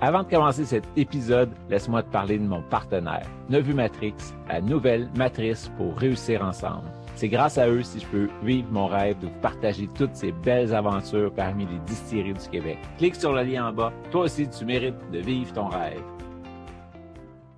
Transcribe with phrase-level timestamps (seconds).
[0.00, 4.14] Avant de commencer cet épisode, laisse-moi te parler de mon partenaire, Nevu Matrix,
[4.46, 6.88] la nouvelle matrice pour réussir ensemble.
[7.16, 10.30] C'est grâce à eux si je peux vivre mon rêve de vous partager toutes ces
[10.30, 12.78] belles aventures parmi les distilleries du Québec.
[12.98, 13.92] Clique sur le lien en bas.
[14.12, 16.00] Toi aussi, tu mérites de vivre ton rêve.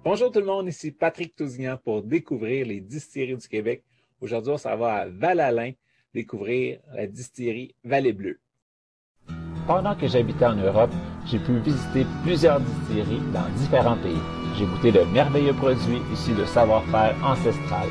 [0.03, 3.85] Bonjour tout le monde, ici Patrick Tousignan pour découvrir les distilleries du Québec.
[4.19, 5.73] Aujourd'hui, on s'en va à Val-Alain
[6.15, 8.41] découvrir la distillerie Vallée Bleue.
[9.71, 10.91] Pendant que j'habitais en Europe,
[11.27, 14.19] j'ai pu visiter plusieurs distilleries dans différents pays.
[14.59, 17.87] J'ai goûté de merveilleux produits issus de savoir-faire ancestral.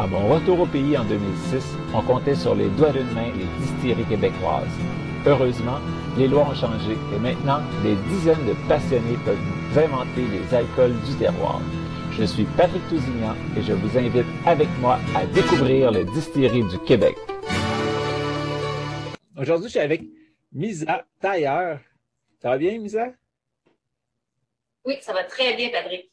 [0.00, 3.44] À mon retour au pays en 2006, on comptait sur les doigts d'une main les
[3.62, 4.72] distilleries québécoises.
[5.26, 5.80] Heureusement,
[6.16, 10.96] les lois ont changé et maintenant, des dizaines de passionnés peuvent vous inventer les alcools
[11.06, 11.60] du terroir.
[12.10, 16.78] Je suis Patrick Tousignan et je vous invite avec moi à découvrir les distilleries du
[16.86, 17.16] Québec.
[19.36, 20.17] Aujourd'hui, je suis avec
[20.52, 21.80] Misa Tailleur.
[22.40, 23.08] Ça va bien, Misa?
[24.84, 26.10] Oui, ça va très bien, Patrick.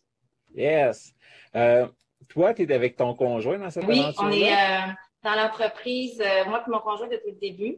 [0.54, 1.14] Yes.
[1.56, 1.88] Euh,
[2.27, 4.92] toi, tu es avec ton conjoint dans cette oui, aventure Oui, on est euh,
[5.24, 7.77] dans l'entreprise, euh, moi et mon conjoint depuis le début.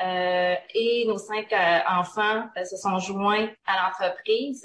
[0.00, 1.52] Et nos cinq
[1.88, 4.64] enfants se sont joints à l'entreprise.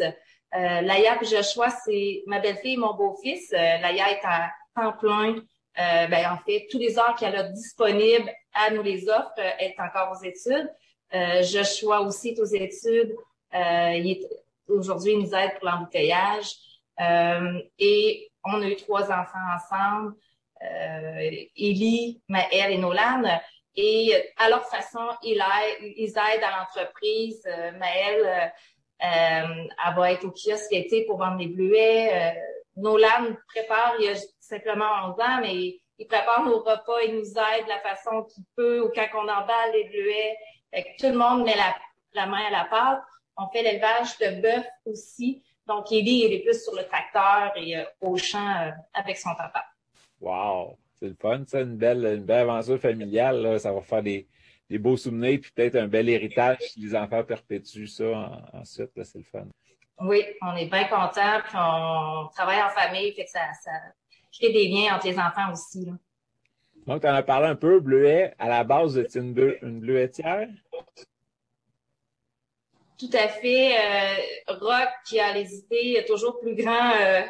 [0.51, 3.49] Laïa et Joshua, c'est ma belle-fille et mon beau-fils.
[3.51, 5.37] Laïa est à temps plein.
[5.75, 8.31] ben, en fait, tous les heures qu'elle a disponibles,
[8.67, 9.31] elle nous les offre.
[9.37, 10.69] Elle est encore aux études.
[11.13, 13.15] Joshua aussi est aux études.
[13.53, 14.29] il est
[14.67, 16.55] aujourd'hui, il nous aide pour l'embouteillage.
[16.99, 20.15] et on a eu trois enfants ensemble.
[20.61, 23.23] Euh, Élie, Maëlle et Nolan.
[23.75, 27.43] Et à leur façon, ils aident, à l'entreprise.
[27.47, 28.45] Euh, Maëlle, euh,
[29.03, 32.09] euh, elle va être au kiosque l'été pour vendre les bleuets.
[32.13, 32.39] Euh,
[32.77, 37.65] Nolan prépare, il a simplement 11 ans, mais il prépare nos repas, il nous aide
[37.65, 40.37] de la façon qu'il peut ou quand on emballe les bleuets.
[40.73, 41.75] Fait que tout le monde met la,
[42.13, 43.03] la main à la pâte.
[43.37, 45.43] On fait l'élevage de bœuf aussi.
[45.67, 49.33] Donc, Élie, il est plus sur le tracteur et euh, au champ euh, avec son
[49.35, 49.65] papa.
[50.19, 50.77] Wow!
[50.99, 53.41] C'est le fun, ça, une belle, une belle aventure familiale.
[53.41, 53.59] Là.
[53.59, 54.27] Ça va faire des,
[54.69, 58.91] des beaux souvenirs puis peut-être un bel héritage si les enfants perpétuent ça en, ensuite.
[59.03, 59.45] C'est le fun.
[59.99, 63.71] Oui, on est bien contents, puis on travaille en famille, fait que ça, ça
[64.31, 65.85] crée des liens entre les enfants aussi.
[65.85, 65.93] Là.
[66.87, 68.33] Donc, tu en as parlé un peu, bleuet.
[68.39, 70.47] À la base, c'est une, bleu, bleuetière?
[72.99, 73.75] Tout à fait.
[73.77, 77.21] Euh, Rock, qui a les idées toujours plus grand, euh,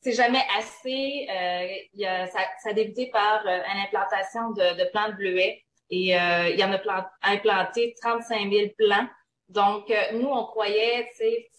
[0.00, 1.26] c'est jamais assez.
[1.30, 5.14] Euh, il a, ça, ça, a débuté par euh, une implantation de, de plants de
[5.14, 9.08] bleuets et euh, il y en a plant, implanté 35 000 plants.
[9.48, 11.08] Donc, euh, nous, on croyait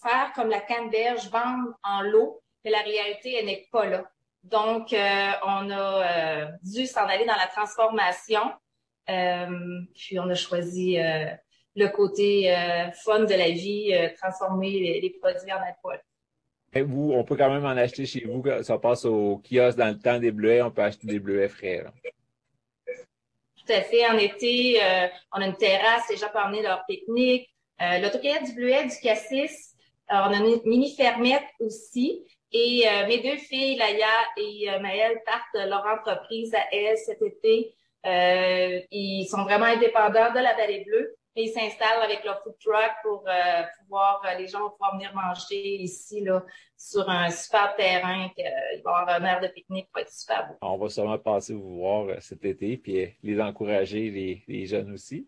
[0.02, 4.10] faire comme la canneberge, vendre en lot, mais la réalité, elle n'est pas là.
[4.52, 8.42] Donc, on a dû s'en aller dans la transformation.
[9.06, 10.98] puis, on a choisi
[11.78, 16.02] le côté euh, fun de la vie, euh, transformer les, les, produits en alcool.
[16.74, 18.44] Et vous, on peut quand même en acheter chez vous.
[18.64, 21.84] Ça passe au kiosque dans le temps des bleuets, on peut acheter des bleuets frais.
[21.84, 21.94] Là.
[23.56, 24.08] Tout à fait.
[24.08, 27.48] En été, euh, on a une terrasse, les gens peuvent emmener leur pique-nique.
[27.80, 29.76] Euh, L'autocueillette du bleuet, du cassis.
[30.10, 32.26] on a une mini fermette aussi.
[32.52, 37.74] Et mes deux filles, Laïa et Maëlle, partent leur entreprise à elles cet été.
[38.06, 43.24] ils sont vraiment indépendants de la Vallée Bleue ils s'installent avec leur food truck pour
[43.28, 46.44] euh, pouvoir, euh, les gens vont pouvoir venir manger ici, là,
[46.76, 48.44] sur un super terrain, qu'il
[48.84, 50.56] va y avoir un air de pique-nique pour être super beau.
[50.62, 54.92] On va sûrement passer vous voir euh, cet été, puis les encourager, les, les jeunes
[54.92, 55.28] aussi.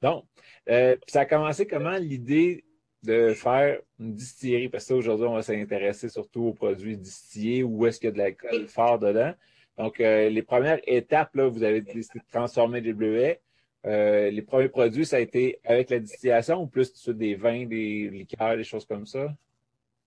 [0.00, 0.24] Donc,
[0.68, 2.64] euh, ça a commencé comment l'idée
[3.04, 4.68] de faire une distillerie?
[4.68, 8.12] Parce que aujourd'hui, on va s'intéresser surtout aux produits distillés, où est-ce qu'il y a
[8.12, 9.32] de l'alcool fort dedans.
[9.78, 13.40] Donc, euh, les premières étapes, là, vous avez décidé de transformer des bleuets.
[13.86, 18.08] Euh, les premiers produits, ça a été avec la distillation ou plus des vins, des
[18.08, 19.26] liqueurs, des choses comme ça?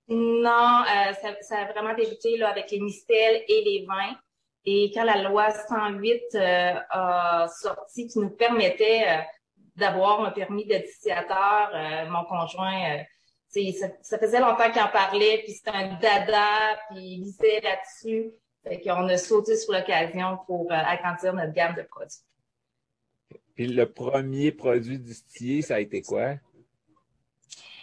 [0.07, 4.15] Non, euh, ça, ça, a vraiment débuté là, avec les mistels et les vins.
[4.65, 9.25] Et quand la loi 108 euh, a sorti, qui nous permettait
[9.77, 13.03] d'avoir un permis de distillateur, euh, mon conjoint,
[13.49, 18.31] ça, ça, faisait longtemps qu'il en parlait, puis c'était un dada, puis il lisait là-dessus.
[18.63, 22.19] Fait qu'on a sauté sur l'occasion pour agrandir notre gamme de produits.
[23.55, 26.35] Puis le premier produit distillé, ça a été quoi?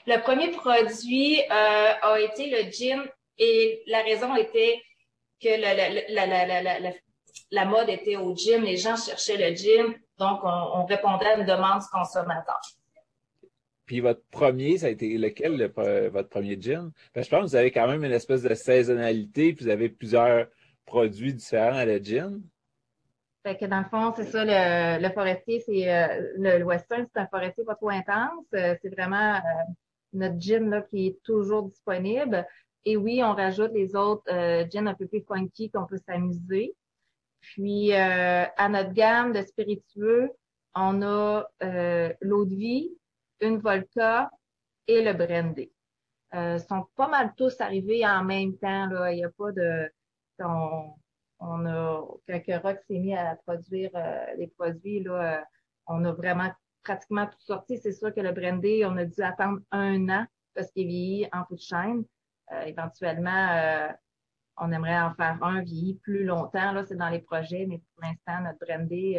[0.07, 3.03] Le premier produit euh, a été le gin
[3.39, 4.81] et la raison était
[5.43, 6.93] que la, la, la,
[7.51, 11.39] la, mode était au gin, les gens cherchaient le gin, donc on, on répondait à
[11.39, 12.61] une demande du consommateur.
[13.87, 16.91] Puis votre premier, ça a été lequel, le, votre premier gin?
[17.15, 20.47] Je pense que vous avez quand même une espèce de saisonnalité, puis vous avez plusieurs
[20.87, 22.41] produits différents à la gin.
[23.43, 27.07] Fait que dans le fond, c'est ça, le, le forestier, c'est euh, le, le, western,
[27.13, 28.47] c'est un forestier pas trop intense.
[28.55, 29.41] Euh, c'est vraiment euh,
[30.15, 32.47] notre gin là, qui est toujours disponible.
[32.87, 36.75] Et oui, on rajoute les autres euh, gins un peu plus funky qu'on peut s'amuser.
[37.45, 40.31] Puis, euh, à notre gamme de spiritueux,
[40.75, 42.91] on a euh, l'eau de vie,
[43.41, 44.31] une vodka
[44.87, 45.71] et le brandy.
[46.35, 48.87] Euh, sont pas mal tous arrivés en même temps.
[48.87, 49.13] Là.
[49.13, 49.91] Il n'y a pas de...
[50.39, 50.95] On,
[51.39, 55.43] on a, quand Rock s'est mis à produire euh, les produits, là, euh,
[55.87, 56.51] on a vraiment
[56.83, 57.79] pratiquement tout sorti.
[57.79, 61.45] C'est sûr que le brandy, on a dû attendre un an parce qu'il vieillit en
[61.45, 62.05] coup de chaîne.
[62.53, 63.91] Euh, éventuellement,
[64.57, 66.73] on aimerait en faire un vieilli plus longtemps.
[66.73, 69.17] Là, c'est dans les projets, mais pour l'instant, notre brandy,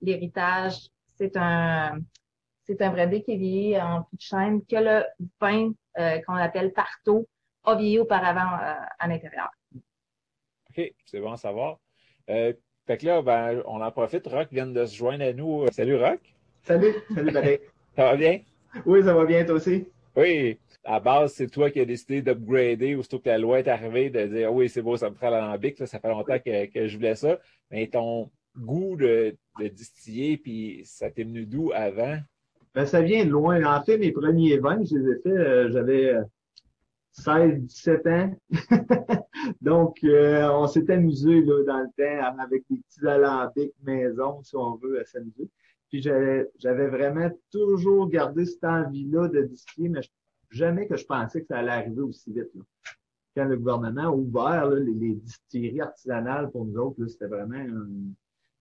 [0.00, 1.98] l'héritage, c'est un
[2.64, 5.04] c'est un brandy qui est vieilli en coup de chaîne que le
[5.40, 5.72] vin
[6.26, 7.26] qu'on appelle parto
[7.64, 8.58] a vieilli auparavant
[8.98, 9.50] à l'intérieur.
[10.70, 11.78] OK, c'est bon à savoir.
[12.30, 12.52] Euh,
[12.86, 14.26] fait que là, ben, on en profite.
[14.26, 15.66] Rock vient de se joindre à nous.
[15.72, 16.20] Salut, Rock.
[16.62, 17.60] Salut, salut, Patrick.
[17.96, 18.40] ça va bien?
[18.86, 19.88] Oui, ça va bien, toi aussi?
[20.18, 20.58] Oui.
[20.82, 24.26] À base, c'est toi qui as décidé d'upgrader aussitôt que la loi est arrivée, de
[24.26, 25.78] dire oui, c'est beau, ça me fera l'alambic.
[25.86, 27.38] Ça fait longtemps que, que, je voulais ça.
[27.70, 32.18] Mais ton goût de, de distiller, puis ça t'est venu d'où avant?
[32.74, 33.62] Ben, ça vient de loin.
[33.64, 36.14] En fait, mes premiers vins, je les ai faits, euh, j'avais
[37.12, 38.36] 16, 17 ans.
[39.60, 44.56] Donc, euh, on s'est amusé là, dans le temps avec des petits alambics maison, si
[44.56, 45.48] on veut, à s'amuser.
[45.88, 50.00] Puis j'avais vraiment toujours gardé cette envie-là de distiller, mais
[50.50, 52.50] jamais que je pensais que ça allait arriver aussi vite.
[52.54, 52.62] Là.
[53.36, 57.54] Quand le gouvernement a ouvert là, les, les, distilleries artisanales pour nous autres, c'était vraiment
[57.54, 57.88] un,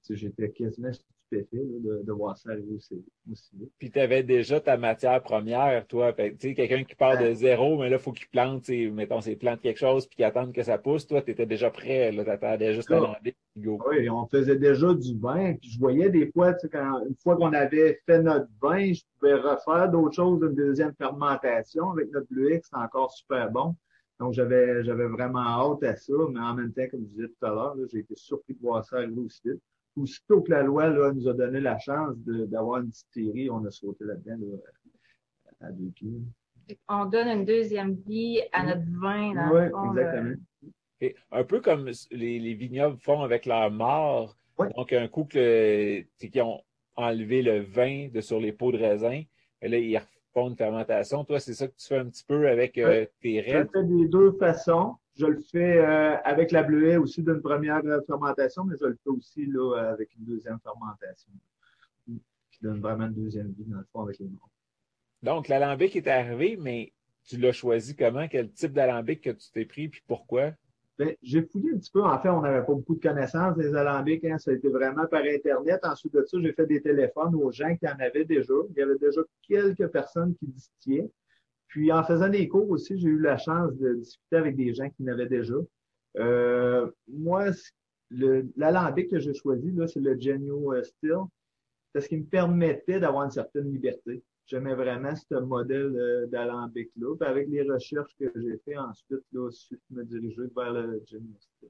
[0.10, 3.72] j'étais quasiment stupéfait là, de, de, voir ça arriver aussi, aussi vite.
[3.80, 6.14] Puis tu avais déjà ta matière première, toi.
[6.14, 9.36] Tu sais, quelqu'un qui part de zéro, mais là, il faut qu'il plante, mettons, c'est
[9.36, 11.08] plante quelque chose, puis qu'il attende que ça pousse.
[11.08, 13.36] Toi, tu étais déjà prêt, là, t'attendais juste à l'enlever.
[13.66, 17.16] Oui, on faisait déjà du vin, puis je voyais des fois, tu sais, quand, une
[17.16, 22.12] fois qu'on avait fait notre vin, je pouvais refaire d'autres choses, une deuxième fermentation avec
[22.12, 23.76] notre bleuet, c'était encore super bon.
[24.20, 27.46] Donc, j'avais, j'avais vraiment hâte à ça, mais en même temps, comme je disais tout
[27.46, 29.62] à l'heure, j'ai été surpris de voir ça arriver aussi vite
[29.98, 33.72] aussitôt que la loi là, nous a donné la chance d'avoir une distillerie, on a
[33.72, 36.22] sauté là-dedans là, à deux pieds.
[36.88, 39.34] On donne une deuxième vie à notre vin.
[39.34, 40.36] Dans oui, le fond, exactement.
[41.02, 44.36] Et un peu comme les, les, vignobles font avec leur mort.
[44.76, 46.62] Donc, un coup que qu'ils ont
[46.96, 49.22] enlevé le vin de sur les pots de raisin,
[49.62, 51.24] et là, ils refont une fermentation.
[51.24, 53.60] Toi, c'est ça que tu fais un petit peu avec euh, tes Je raies?
[53.64, 54.96] le fais des deux façons.
[55.16, 59.10] Je le fais euh, avec la bleuet aussi d'une première fermentation, mais je le fais
[59.10, 61.32] aussi là, avec une deuxième fermentation
[62.06, 64.50] qui donne vraiment une deuxième vie dans le fond avec les morts.
[65.24, 66.92] Donc, l'alambic est arrivé, mais
[67.26, 68.28] tu l'as choisi comment?
[68.28, 70.52] Quel type d'alambic que tu t'es pris, puis pourquoi?
[70.98, 72.02] Ben, j'ai fouillé un petit peu.
[72.04, 74.26] En fait, on n'avait pas beaucoup de connaissances des alambics.
[74.26, 74.40] Hein.
[74.40, 75.80] Ça a été vraiment par Internet.
[75.84, 78.54] Ensuite de ça, j'ai fait des téléphones aux gens qui en avaient déjà.
[78.72, 81.10] Il y avait déjà quelques personnes qui distillaient.
[81.68, 84.90] Puis en faisant des cours aussi, j'ai eu la chance de discuter avec des gens
[84.90, 85.56] qui n'avaient déjà.
[86.18, 87.46] Euh, moi,
[88.10, 91.20] l'alambic que j'ai choisi, c'est le Genio Steel,
[91.94, 94.24] parce qu'il me permettait d'avoir une certaine liberté.
[94.48, 97.16] J'aimais vraiment ce modèle d'alambic-là.
[97.20, 101.70] Puis avec les recherches que j'ai fait ensuite, là, je me diriger vers le Steel,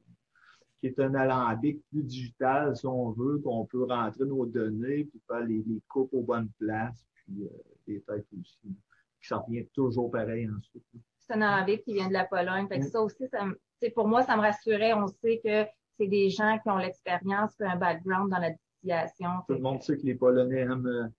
[0.79, 5.19] qui est un alambic plus digital, si on veut, qu'on peut rentrer nos données, puis
[5.27, 7.50] faire les, les coupes aux bonnes places, puis euh,
[7.88, 8.77] les têtes aussi
[9.19, 10.83] puis ça revient toujours pareil ensuite.
[11.19, 12.68] C'est un alambic qui vient de la Pologne.
[12.68, 13.45] Fait que ça aussi, ça,
[13.94, 14.94] pour moi, ça me rassurait.
[14.94, 15.66] On sait que
[15.97, 19.30] c'est des gens qui ont l'expérience et un background dans la distillation.
[19.47, 21.11] Tout le monde sait que les Polonais aiment,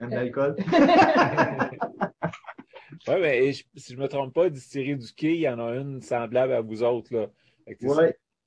[0.00, 0.56] aiment l'alcool?
[3.08, 5.76] oui, mais je, si je me trompe pas, distillerie du quai, il y en a
[5.76, 7.14] une semblable à vous autres.
[7.14, 7.28] Là.
[7.66, 7.76] Oui,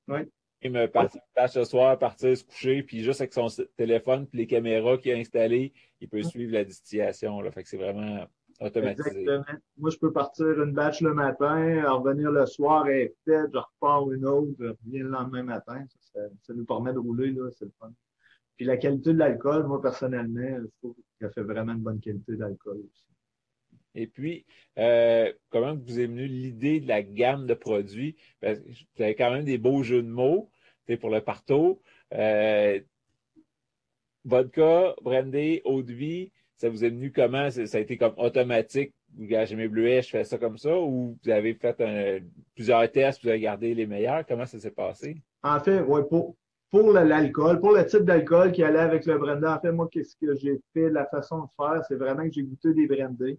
[0.08, 0.20] oui.
[0.62, 4.46] Il me partir ce soir, partir se coucher, puis juste avec son téléphone puis les
[4.46, 7.40] caméras qu'il a installées, il peut suivre la distillation.
[7.40, 7.50] Là.
[7.50, 8.26] Fait que c'est vraiment
[8.60, 9.20] automatisé.
[9.20, 9.58] Exactement.
[9.78, 14.12] Moi, je peux partir une batch le matin, revenir le soir et faite, je repars
[14.12, 15.82] une autre, je reviens le lendemain matin.
[16.12, 17.90] Ça, ça, nous permet de rouler, là, c'est le fun.
[18.60, 22.36] Puis la qualité de l'alcool, moi, personnellement, je trouve qu'elle fait vraiment une bonne qualité
[22.36, 23.06] d'alcool aussi.
[23.94, 24.44] Et puis,
[24.78, 28.16] euh, comment vous est venue l'idée de la gamme de produits?
[28.38, 30.50] Parce que vous avez quand même des beaux jeux de mots
[31.00, 31.80] pour le parto.
[32.12, 32.80] Euh,
[34.26, 37.50] vodka, brandy, eau de vie, ça vous est venu comment?
[37.50, 38.92] Ça a été comme automatique?
[39.16, 40.78] Vous gagez mes bleuets, je fais ça comme ça?
[40.78, 42.18] Ou vous avez fait un,
[42.54, 44.26] plusieurs tests, vous avez gardé les meilleurs?
[44.26, 45.16] Comment ça s'est passé?
[45.42, 46.36] En fait, oui, pour,
[46.70, 50.16] pour l'alcool, pour le type d'alcool qui allait avec le brandy, en fait, moi, qu'est-ce
[50.16, 53.38] que j'ai fait, la façon de faire, c'est vraiment que j'ai goûté des brandés.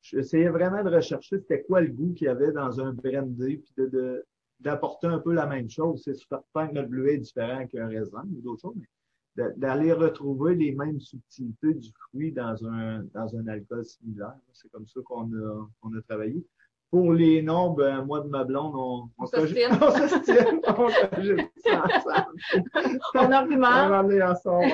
[0.00, 3.72] J'essayais vraiment de rechercher c'était quoi le goût qu'il y avait dans un brandy, puis
[3.76, 4.24] de,
[4.60, 6.02] d'apporter un peu la même chose.
[6.04, 10.54] C'est certain que notre bleuet est différent qu'un raisin ou d'autres choses, mais d'aller retrouver
[10.54, 14.34] les mêmes subtilités du fruit dans un, dans un alcool similaire.
[14.52, 16.44] C'est comme ça qu'on a, on a travaillé.
[16.92, 19.70] Pour les noms, ben, moi de ma blonde, on, on, se tient.
[19.80, 19.86] On.
[20.78, 21.48] On ensemble.
[23.14, 23.90] on argumente.
[23.90, 24.68] On ensemble.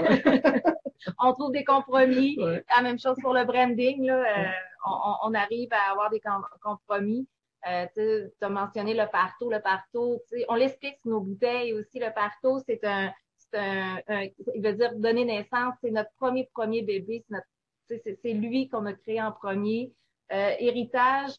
[1.21, 2.37] on trouve des compromis.
[2.41, 2.65] Ouais.
[2.75, 4.05] La même chose pour le branding.
[4.05, 4.49] Là, euh,
[4.85, 6.21] on, on, arrive à avoir des
[6.61, 7.29] compromis.
[7.69, 10.21] Euh, tu as mentionné le partout, le partout.
[10.49, 12.01] On l'explique sur nos bouteilles aussi.
[12.01, 13.13] Le partout, c'est un,
[13.55, 15.75] un, un, il veut dire donner naissance.
[15.81, 17.25] C'est notre premier premier bébé.
[17.89, 19.93] C'est lui qu'on a créé en premier.
[20.33, 21.31] Euh, héritage,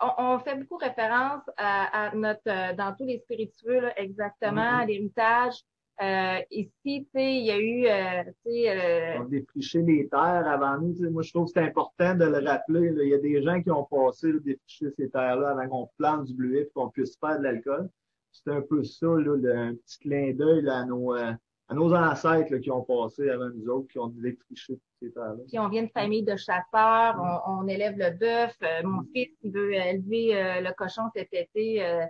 [0.00, 4.62] on, on, fait beaucoup référence à, à notre euh, dans tous les spiritueux là, exactement
[4.62, 4.82] Mm-hmm.
[4.82, 5.54] à l'héritage.
[6.02, 10.48] Euh, ici, tu sais, il y a eu, euh, tu sais, euh, On les terres
[10.48, 10.94] avant nous.
[11.10, 12.90] Moi, je trouve que c'est important de le rappeler.
[12.90, 13.04] là.
[13.04, 16.24] Il y a des gens qui ont passé là, défricher ces terres-là avant qu'on plante
[16.24, 17.88] du bleuet et qu'on puisse faire de l'alcool.
[18.32, 21.32] C'est un peu ça, là, le, un petit clin d'œil là, à nos euh,
[21.68, 25.42] à nos ancêtres là, qui ont passé avant nous autres, qui ont défriché ces terres-là.
[25.48, 28.54] Puis on vient de famille de chasseurs, on, on élève le bœuf.
[28.62, 32.04] Euh, mon fils, il veut élever euh, le cochon cet été euh,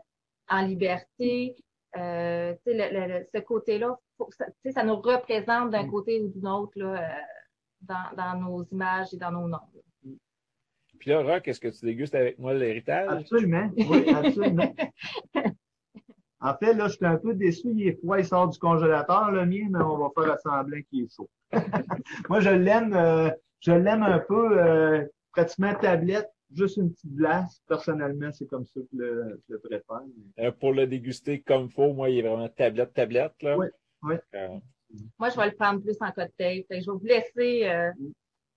[0.48, 1.56] en liberté.
[1.96, 3.96] Euh, le, le, le, ce côté-là,
[4.30, 7.20] ça, ça nous représente d'un côté ou d'une autre là, euh,
[7.82, 9.58] dans, dans, nos images et dans nos noms.
[9.74, 10.12] Là.
[10.98, 13.08] Puis là, Rock, est-ce que tu dégustes avec moi l'héritage?
[13.10, 14.74] Absolument, oui, absolument.
[16.44, 17.68] En fait, là, je suis un peu déçu.
[17.74, 21.04] Il est froid, il sort du congélateur, le mien, mais on va faire semblant qu'il
[21.04, 21.30] est chaud.
[22.28, 27.62] Moi, je l'aime, euh, je l'aime un peu, euh, pratiquement tablette, juste une petite glace.
[27.66, 30.02] Personnellement, c'est comme ça que le, je le préfère.
[30.38, 33.56] Euh, pour le déguster comme faut, moi, il est vraiment tablette, tablette, là.
[33.56, 33.68] Oui,
[34.02, 34.16] oui.
[35.18, 36.64] Moi, je vais le prendre plus en cocktail.
[36.68, 37.90] Fait que je vais vous laisser euh,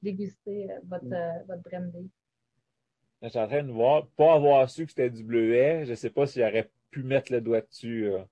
[0.02, 1.08] déguster votre,
[1.48, 2.12] votre brandy.
[3.22, 6.12] Je suis en train de voir, pas avoir su que c'était du bleuet, je sais
[6.12, 8.08] pas s'il aurait pu mettre le doigt dessus.
[8.08, 8.24] Euh.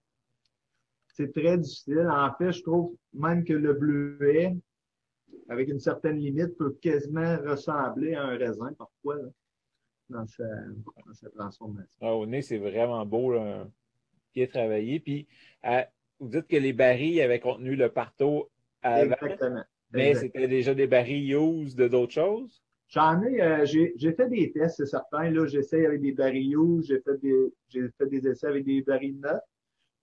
[1.07, 2.07] C'est très difficile.
[2.09, 4.57] En fait, je trouve même que le bleuet,
[5.49, 9.29] avec une certaine limite, peut quasiment ressembler à un raisin parfois là,
[10.09, 11.97] dans, sa, dans, sa, transformation.
[12.01, 13.67] Ah, au nez, c'est vraiment beau, là,
[14.33, 14.99] bien travaillé.
[14.99, 15.27] Puis,
[15.63, 15.87] à,
[16.19, 18.49] vous dites que les barils avaient contenu le parto
[18.81, 19.63] avant, Exactement.
[19.91, 22.64] mais c'était déjà des barils use de d'autres choses?
[22.87, 25.29] J'en ai, euh, j'ai fait des tests, c'est certain.
[25.29, 29.19] Là, j'essaye avec des barils j'ai fait des, j'ai fait des essais avec des barils
[29.19, 29.41] neufs.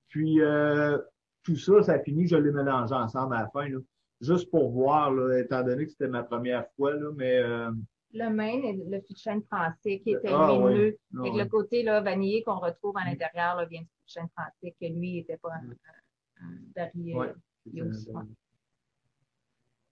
[0.08, 0.98] Puis euh,
[1.42, 3.78] tout ça, ça a fini, je l'ai mélangé ensemble à la fin, là,
[4.20, 7.70] juste pour voir, là, étant donné que c'était ma première fois, là, mais euh,
[8.12, 9.00] le Maine et le
[9.46, 11.20] français qui était ah, lumineux, oui.
[11.20, 14.74] avec ah, le côté là, vanillé qu'on retrouve à l'intérieur là, vient du chêne français,
[14.78, 17.32] que lui n'était pas un, un, un baril ouais,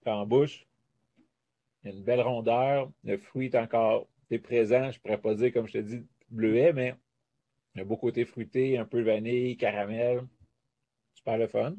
[0.06, 0.66] En bouche?
[1.82, 2.90] Il y a une belle rondeur.
[3.04, 4.90] Le fruit est encore est présent.
[4.90, 6.94] Je ne pourrais pas dire, comme je te dis, bleuet, mais
[7.74, 10.26] il y a beau côté fruité, un peu vanille, caramel.
[11.14, 11.74] Super le fun.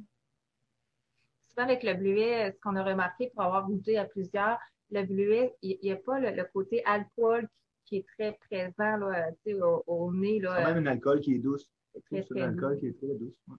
[1.47, 5.55] Souvent avec le bleuet, ce qu'on a remarqué pour avoir goûté à plusieurs, le bleuet,
[5.61, 7.47] il n'y a pas le, le, côté alcool
[7.85, 10.39] qui est très présent là, au, au, nez.
[10.41, 11.69] C'est quand même un alcool qui est douce.
[12.09, 13.37] C'est un alcool qui est très douce.
[13.47, 13.57] Ouais.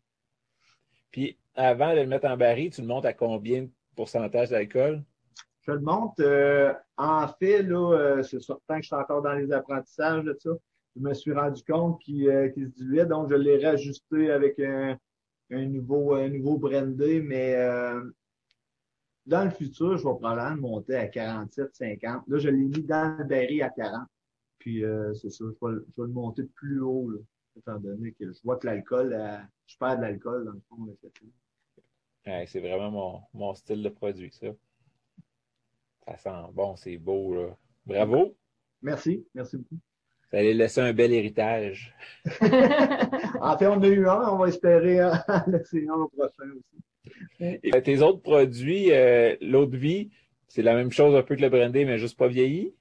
[1.10, 5.04] Puis avant de le mettre en baril, tu le montes à combien de pourcentage d'alcool?
[5.62, 6.18] Je le monte.
[6.20, 10.36] Euh, en fait, là, euh, c'est certain que je suis encore dans les apprentissages de
[10.38, 10.50] ça.
[10.96, 14.98] Je me suis rendu compte qu'il euh, se diluait, donc je l'ai rajusté avec un,
[15.50, 17.56] nouveau, un nouveau brandé, mais
[19.24, 22.22] dans le futur, je vais probablement le monter à 47, 50.
[22.26, 24.06] Là, je l'ai mis dans le baril à 40.
[24.58, 27.10] Puis c'est ça, je vais, le monter plus haut,
[27.56, 29.16] étant donné que je vois que l'alcool,
[29.66, 30.96] je perds de l'alcool dans le fond.
[32.26, 34.48] Ouais, c'est vraiment mon, mon style de produit, ça.
[36.06, 37.34] Ça sent bon, c'est beau.
[37.34, 37.56] Là.
[37.86, 38.36] Bravo.
[38.82, 39.26] Merci.
[39.34, 39.78] Merci beaucoup.
[40.30, 41.94] Ça allait laisser un bel héritage.
[43.40, 44.28] en fait, on a eu un.
[44.30, 44.98] On va espérer
[45.46, 46.82] laisser un au prochain aussi.
[47.40, 50.10] Et tes autres produits, euh, l'eau de vie,
[50.48, 52.74] c'est la même chose un peu que le brandy, mais juste pas vieilli?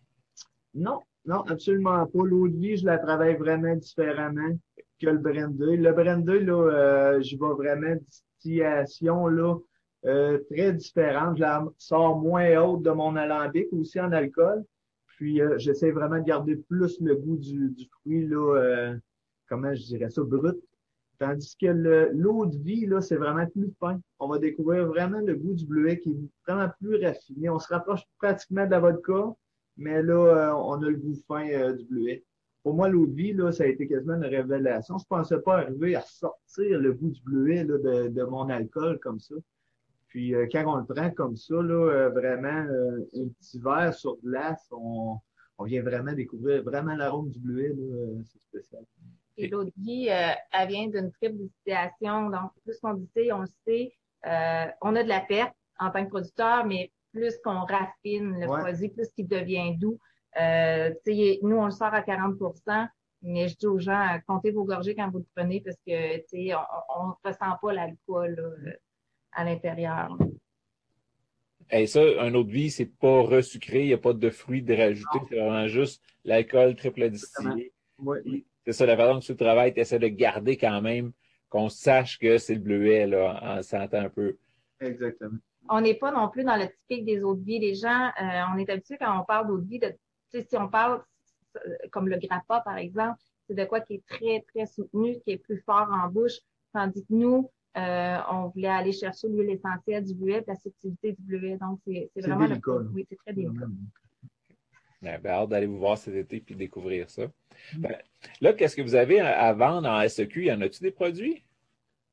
[0.74, 2.24] Non, non, absolument pas.
[2.24, 4.58] L'eau de vie, je la travaille vraiment différemment
[5.02, 5.78] que le brandy.
[5.78, 9.56] Le brandy, là, euh, j'y vais vraiment distillation, là,
[10.06, 11.38] euh, très différente.
[11.38, 14.64] Je la sors moins haute de mon alambic aussi en alcool.
[15.06, 18.98] Puis euh, j'essaie vraiment de garder plus le goût du, du fruit, là, euh,
[19.48, 20.58] comment je dirais ça, brut.
[21.20, 21.68] Tandis que
[22.14, 24.00] l'eau de vie, là, c'est vraiment plus fin.
[24.18, 26.18] On va découvrir vraiment le goût du bleuet qui est
[26.48, 27.48] vraiment plus raffiné.
[27.48, 29.36] On se rapproche pratiquement de la vodka,
[29.78, 32.24] mais là, on a le goût fin du bleuet.
[32.64, 34.98] Pour moi, l'eau de vie, là, ça a été quasiment une révélation.
[34.98, 38.98] Je pensais pas arriver à sortir le goût du bleuet là, de, de mon alcool
[38.98, 39.36] comme ça.
[40.12, 43.94] Puis euh, quand on le prend comme ça, là, euh, vraiment euh, un petit verre
[43.94, 45.18] sur glace, on,
[45.58, 47.74] on vient vraiment découvrir vraiment l'arôme du bleuet,
[48.26, 48.84] c'est spécial.
[49.38, 52.30] Et l'eau elle vient d'une triple distillation.
[52.30, 53.94] Donc, plus qu'on dit, on le sait,
[54.82, 58.90] on a de la perte en tant que producteur, mais plus qu'on raffine le produit,
[58.90, 59.98] plus qu'il devient doux.
[60.36, 62.90] nous, on le sort à 40%
[63.24, 66.18] mais je dis aux gens, comptez vos gorgées quand vous le prenez parce que
[66.98, 68.80] on ne ressent pas l'alcool
[69.34, 70.18] à l'intérieur.
[71.72, 74.76] Et ça, un autre vie, c'est pas resucré, il n'y a pas de fruits de
[74.76, 77.72] rajouter, c'est vraiment juste l'alcool triple distillé.
[77.98, 78.46] Oui.
[78.66, 81.14] C'est ça, la façon que tu travailles, tu essaies de garder quand même
[81.50, 84.38] qu'on sache que c'est le bleuet, là, en sentant un peu.
[84.80, 85.38] Exactement.
[85.70, 87.60] On n'est pas non plus dans le typique des eaux de vie.
[87.60, 89.94] Les gens, euh, on est habitué quand on parle d'eau de vie, de,
[90.34, 91.02] si on parle
[91.92, 95.38] comme le grappa, par exemple, c'est de quoi qui est très, très soutenu, qui est
[95.38, 96.40] plus fort en bouche,
[96.74, 101.22] tandis que nous, euh, on voulait aller chercher l'huile essentielle du bleuet, la subtilité du
[101.22, 101.58] bleuet.
[101.58, 103.66] Donc, c'est vraiment le Oui, c'est très délicat.
[105.02, 107.26] Ben, ben, hâte d'aller vous voir cet été puis découvrir ça.
[107.26, 107.80] Mm.
[107.80, 107.98] Ben,
[108.42, 110.46] là, qu'est-ce que vous avez à vendre en SEQ?
[110.46, 111.44] Y en a-tu des produits?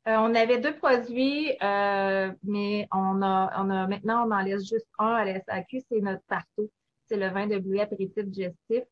[0.09, 4.67] Euh, on avait deux produits, euh, mais on a, on a maintenant, on en laisse
[4.67, 6.71] juste un à la SAQ, c'est notre partout.
[7.07, 8.85] C'est le vin de bleuet apéritif digestif.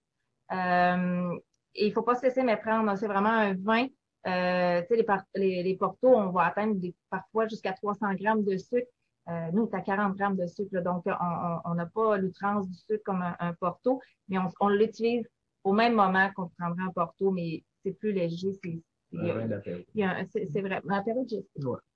[0.52, 1.38] Euh,
[1.74, 2.96] et il faut pas se laisser méprendre.
[2.98, 3.86] C'est vraiment un vin
[4.26, 8.88] euh, les, les, les, portos, on va atteindre des, parfois jusqu'à 300 grammes de sucre.
[9.28, 10.80] Euh, nous, c'est à 40 grammes de sucre.
[10.82, 15.28] donc, on n'a pas l'outrance du sucre comme un, porto, mais on, on l'utilise
[15.64, 18.52] au même moment qu'on prendrait un porto, mais c'est plus léger.
[18.62, 18.80] C'est
[19.12, 20.80] c'est vrai.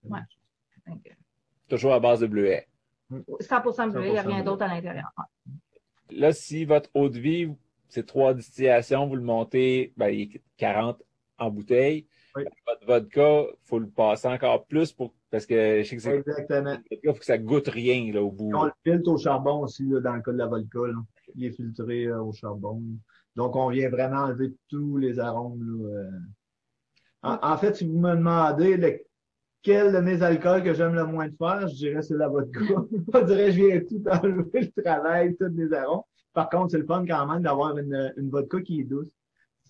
[0.05, 0.21] Ouais.
[0.87, 1.17] ouais.
[1.69, 2.67] Toujours à base de bleuet.
[3.11, 5.11] 100% bleuet, il n'y a rien d'autre à l'intérieur.
[6.11, 7.53] Là, si votre eau de vie,
[7.89, 11.03] c'est trois distillations, vous le montez, ben, il est 40
[11.39, 12.07] en bouteille.
[12.35, 16.17] Votre vodka, il faut le passer encore plus pour parce que je sais que c'est.
[16.19, 16.77] Exactement.
[16.91, 18.51] Il faut que ça goûte rien là, au bout.
[18.55, 20.79] On le filtre au charbon aussi, là, dans le cas de la vodka.
[20.87, 20.95] Là.
[21.37, 22.83] Il est filtré euh, au charbon.
[23.37, 25.63] Donc, on vient vraiment enlever tous les arômes.
[25.63, 26.01] Là,
[27.25, 27.37] euh.
[27.43, 31.37] en, fait, si vous me demandez lequel de mes alcools que j'aime le moins de
[31.37, 32.61] faire, je dirais c'est la vodka.
[33.15, 36.03] je dirais je viens tout enlever le travail, tous les arômes.
[36.33, 39.09] Par contre, c'est le fun quand même d'avoir une, une vodka qui est douce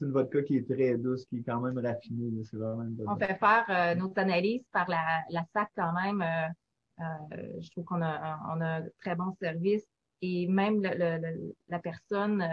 [0.01, 2.31] c'est une vodka qui est très douce, qui est quand même raffinée.
[2.45, 5.93] C'est vraiment une bonne On fait faire euh, nos analyses par la, la SAC quand
[5.93, 6.23] même.
[6.23, 9.85] Euh, euh, je trouve qu'on a, on a un très bon service.
[10.23, 12.47] Et même le, la personne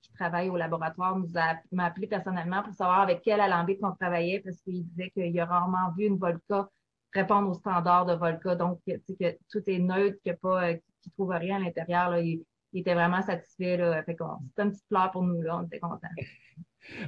[0.00, 3.92] qui travaille au laboratoire nous a m'a appelé personnellement pour savoir avec quel alambic on
[3.92, 6.68] travaillait parce qu'il disait qu'il a rarement vu une vodka
[7.12, 8.54] répondre aux standards de vodka.
[8.54, 12.16] Donc, que tout est neutre, qu'il ne trouve rien à l'intérieur.
[12.18, 13.76] Il, il, était vraiment satisfait.
[13.76, 14.02] Là.
[14.02, 14.16] Fait
[14.54, 15.40] c'est une petite fleur pour nous.
[15.40, 15.58] Là.
[15.58, 16.08] On était contents.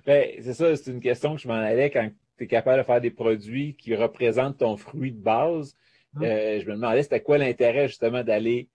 [0.07, 2.83] Ben, c'est ça, c'est une question que je m'en allais quand tu es capable de
[2.83, 5.76] faire des produits qui représentent ton fruit de base.
[6.16, 6.22] Hum.
[6.22, 8.70] Euh, je me demandais c'était quoi l'intérêt justement d'aller,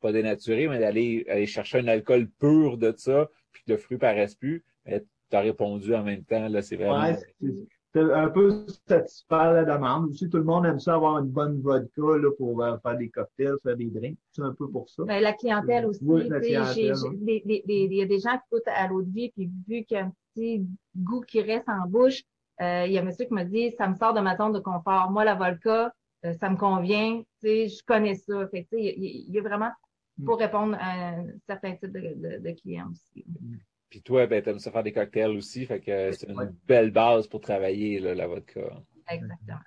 [0.00, 3.98] pas dénaturer, mais d'aller aller chercher un alcool pur de ça, puis que le fruit
[3.98, 4.64] paraisse plus.
[4.86, 7.02] Mais tu as répondu en même temps, là, c'est vraiment.
[7.02, 7.18] Ouais,
[7.96, 10.10] un peu satisfaire la demande.
[10.10, 13.08] Aussi, tout le monde aime ça avoir une bonne vodka là, pour euh, faire des
[13.08, 14.18] cocktails, faire des drinks.
[14.32, 15.04] C'est un peu pour ça.
[15.04, 16.00] Ben, la clientèle aussi.
[16.02, 16.94] Oui, la clientèle,
[17.26, 20.00] Il y a des gens qui goûtent à l'eau de vie, puis vu qu'il y
[20.00, 22.22] a un petit goût qui reste en bouche,
[22.60, 24.52] euh, il y a un monsieur qui m'a dit, ça me sort de ma zone
[24.52, 25.10] de confort.
[25.10, 25.92] Moi, la vodka,
[26.24, 27.22] euh, ça me convient.
[27.42, 28.46] Je connais ça.
[28.48, 29.70] Fait, il, y, y a vraiment
[30.24, 30.40] pour mm.
[30.40, 33.24] répondre à un certain type de, de, de clients aussi.
[33.28, 33.56] Mm.
[33.96, 37.26] Puis toi, ben, aimes ça faire des cocktails aussi, fait que c'est une belle base
[37.26, 38.60] pour travailler, là, la vodka.
[39.10, 39.58] Exactement.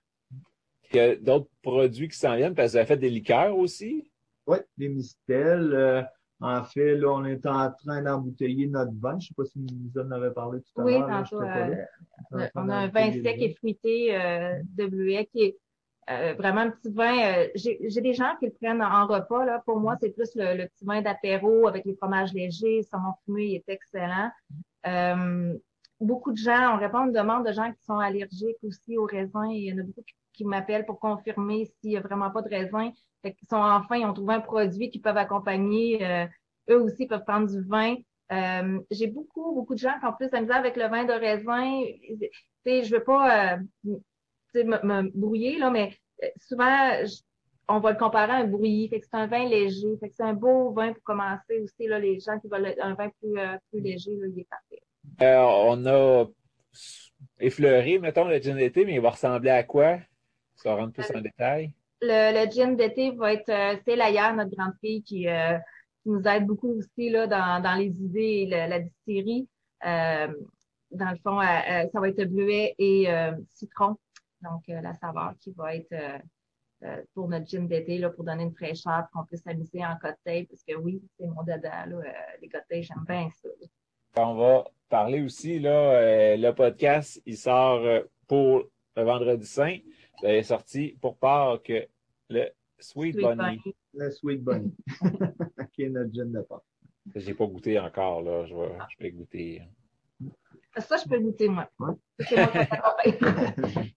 [0.94, 3.58] Il y a d'autres produits qui s'en viennent, parce que vous avez fait des liqueurs
[3.58, 4.12] aussi?
[4.46, 5.74] Oui, des mistels.
[5.74, 6.04] Euh,
[6.42, 9.13] en fait, là, on est en train d'embouteiller notre vin.
[9.13, 11.08] Je ne sais pas si nous en avez parlé tout à l'heure.
[11.08, 11.42] Oui, tantôt.
[11.42, 15.58] Euh, on a un vin sec et fruité euh, de bleuet qui est
[16.10, 17.19] euh, vraiment un petit vin.
[17.19, 19.45] Euh, j'ai des gens qui le prennent en repas.
[19.45, 19.62] Là.
[19.65, 22.82] Pour moi, c'est plus le, petit vin d'apéro avec les fromages légers.
[22.84, 24.32] Saumon fumé il est excellent.
[24.88, 25.54] Euh,
[26.00, 29.06] beaucoup de gens, on répond à une demande de gens qui sont allergiques aussi au
[29.06, 29.50] raisin.
[29.52, 30.02] Il y en a beaucoup
[30.34, 32.91] qui, m'appellent pour confirmer s'il n'y a vraiment pas de raisin.
[33.22, 36.28] Fait qu'ils sont enfin, ils ont trouvé un produit qui peuvent accompagner.
[36.69, 37.95] eux aussi peuvent prendre du vin.
[38.89, 41.84] J'ai beaucoup, beaucoup de gens qui ont plus de avec le vin de raisin.
[42.65, 43.60] Tu je veux pas
[44.56, 46.92] me, me brouiller, là, mais euh, souvent,
[47.68, 48.90] on va le comparer à un brouillis.
[48.90, 49.96] Fait que c'est un vin léger.
[50.00, 51.88] Fait que c'est un beau vin pour commencer aussi.
[51.88, 54.82] Là, les gens qui veulent un vin plus, euh, plus léger, là, il est parfait.
[55.22, 56.26] Euh, on a
[57.40, 59.98] effleuré, mettons, le gin d'été, mais il va ressembler à quoi?
[60.56, 61.72] Ça rentre plus en détail?
[62.02, 66.46] Le, le gin d'été va être, c'est Laïa, notre grande fille, qui, qui nous aide
[66.46, 69.48] beaucoup aussi là, dans, dans les idées et la distillerie.
[69.82, 73.08] dans le fond, ça va être bleuet et
[73.54, 73.96] citron.
[74.41, 76.17] Donc, euh, la saveur qui va être euh,
[76.84, 80.47] euh, pour notre gin d'été, là, pour donner une fraîcheur, qu'on puisse s'amuser en cocktail,
[80.47, 81.97] parce que oui, c'est mon dada, là,
[82.41, 83.49] les cocktails, j'aime bien ça.
[84.17, 88.63] On va parler aussi, là, le podcast, il sort pour
[88.95, 89.78] le vendredi saint.
[90.23, 91.71] Il est sorti pour Pâques
[92.30, 92.49] Le
[92.80, 93.62] Sweet, Bunny.
[93.93, 94.73] Le Sweet Bunny.
[95.73, 96.63] qui est notre gin de porc.
[97.15, 98.45] J'ai pas goûté encore, là.
[98.45, 99.62] Je vais, je vais goûter.
[100.78, 101.69] Ça, je peux goûter, moi.
[101.80, 101.93] Ouais.
[102.19, 103.95] C'est moi, qui vais t'accompagner.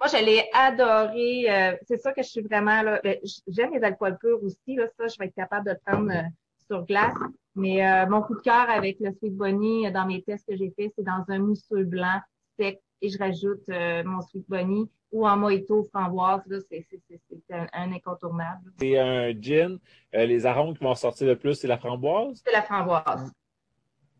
[0.00, 1.50] Moi, je l'ai adoré.
[1.50, 3.00] euh, c'est ça que je suis vraiment là.
[3.02, 4.76] ben, J'aime les alcools purs aussi.
[4.76, 6.22] Là, ça, je vais être capable de le prendre euh,
[6.66, 7.16] sur glace.
[7.56, 10.56] Mais euh, mon coup de cœur avec le Sweet Bunny, euh, dans mes tests que
[10.56, 12.20] j'ai fait, c'est dans un mousseux blanc
[12.58, 16.42] sec et je rajoute euh, mon Sweet Bunny ou en mojito framboise.
[16.46, 18.70] Là, c'est, c'est, c'est, c'est un, un incontournable.
[18.78, 19.78] C'est un gin.
[20.14, 22.40] Euh, les arômes qui vont sortir le plus, c'est la framboise?
[22.44, 23.32] C'est la framboise.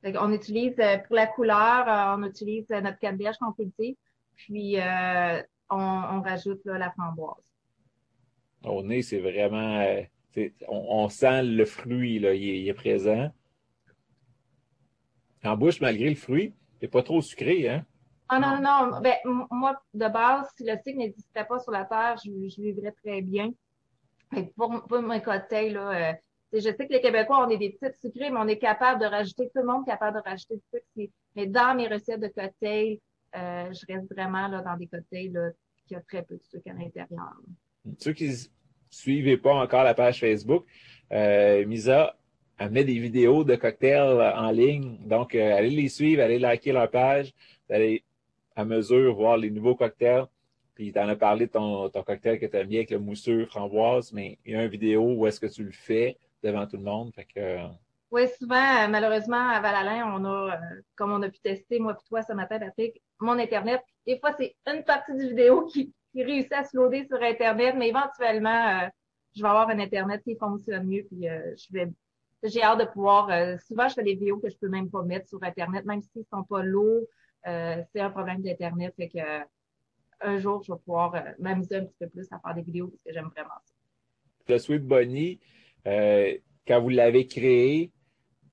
[0.04, 3.96] On utilise euh, pour la couleur, euh, on utilise notre canneberge qu'on cultive,
[4.36, 7.52] puis euh, on, on rajoute là, la framboise.
[8.64, 9.80] Au nez, c'est vraiment.
[9.80, 10.02] euh,
[10.68, 12.34] on, on sent le fruit, là.
[12.34, 13.30] Il est, il est présent.
[15.44, 17.84] En bouche, malgré le fruit, c'est pas trop sucré, hein?
[18.28, 19.00] Ah non, non, non.
[19.00, 19.14] Ben,
[19.50, 23.22] moi, de base, si le cycle n'existait pas sur la Terre, je, je vivrais très
[23.22, 23.52] bien.
[24.56, 26.12] Pour, pour mes cocktails, là, euh,
[26.52, 29.06] je sais que les Québécois, on est des petites sucrées, mais on est capable de
[29.06, 31.12] rajouter, tout le monde est capable de rajouter du sucre.
[31.36, 32.98] Mais dans mes recettes de cocktails,
[33.36, 35.54] euh, je reste vraiment là, dans des cocktails
[35.86, 37.34] qui ont très peu de sucre à l'intérieur.
[37.98, 38.34] Ceux qui ne
[38.90, 40.64] suivez pas encore la page Facebook,
[41.12, 42.14] euh, Misa
[42.58, 44.98] elle met des vidéos de cocktails en ligne.
[45.06, 47.32] Donc, euh, allez les suivre, allez liker leur page,
[47.70, 48.02] allez
[48.56, 50.26] à mesure voir les nouveaux cocktails.
[50.74, 53.46] Puis, tu en as parlé de ton, cocktail que tu as mis avec le mousseux
[53.46, 56.76] framboise, mais il y a une vidéo où est-ce que tu le fais devant tout
[56.76, 57.12] le monde.
[57.14, 57.58] Fait que,
[58.10, 61.92] Oui, souvent, euh, malheureusement, à Val-Alain, on a, euh, comme on a pu tester, moi
[61.92, 63.82] et toi ce matin, Patrick, mon Internet.
[64.06, 67.74] Des fois, c'est une partie du vidéo qui, qui réussit à se loader sur Internet,
[67.76, 68.88] mais éventuellement, euh,
[69.36, 71.92] je vais avoir un Internet qui fonctionne mieux, puis euh, je vais
[72.44, 73.30] j'ai hâte de pouvoir.
[73.30, 76.02] euh, souvent, je fais des vidéos que je peux même pas mettre sur Internet, même
[76.02, 77.04] s'ils sont pas lourds.
[77.46, 78.94] euh, c'est un problème d'Internet.
[78.96, 79.18] Fait que
[80.20, 83.02] un jour, je vais pouvoir m'amuser un petit peu plus à faire des vidéos parce
[83.04, 83.74] que j'aime vraiment ça.
[84.48, 85.40] le Sweet Bunny,
[85.86, 87.92] euh, quand vous l'avez créé,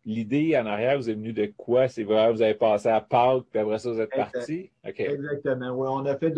[0.05, 1.87] l'idée en arrière, vous est venue de quoi?
[1.87, 4.71] C'est vrai, vous avez passé à Pâques, puis après ça, vous êtes parti?
[4.83, 5.71] Exactement.
[5.71, 6.33] Oui, on a fait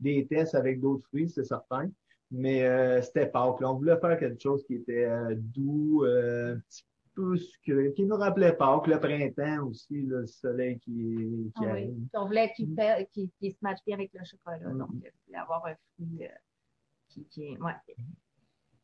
[0.00, 1.90] des tests avec d'autres fruits, c'est certain.
[2.30, 3.60] Mais euh, c'était Pâques.
[3.60, 3.70] là.
[3.72, 8.04] On voulait faire quelque chose qui était euh, doux, euh, un petit peu sucré, qui
[8.04, 10.92] nous rappelait Pâques, le printemps aussi, là, le soleil qui,
[11.56, 11.88] qui Ah arrive.
[11.90, 12.08] oui.
[12.14, 14.58] On voulait qu'il se matche bien avec le chocolat.
[14.58, 16.28] Donc, je voulais avoir un fruit euh,
[17.08, 17.58] qui, qui est.
[17.58, 17.72] Ouais.